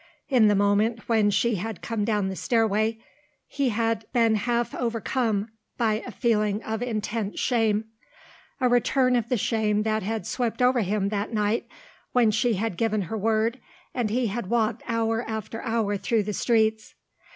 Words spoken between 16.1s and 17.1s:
the streets.